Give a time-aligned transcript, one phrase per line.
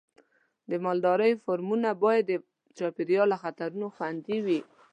[0.69, 2.33] د مالدارۍ فارمونه باید د
[2.77, 4.59] چاپېریال له خطرونو خوندي وي.